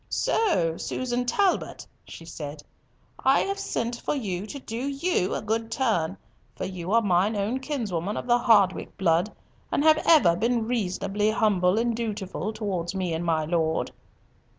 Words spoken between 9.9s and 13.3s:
ever been reasonably humble and dutiful towards me and